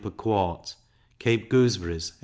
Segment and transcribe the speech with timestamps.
[0.03, 0.77] per quart;
[1.19, 2.13] Cape gooseberries 8d.